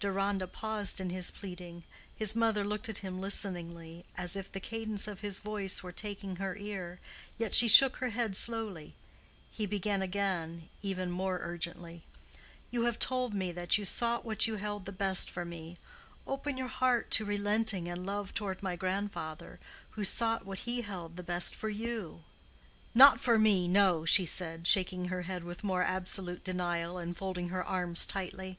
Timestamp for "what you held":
14.24-14.84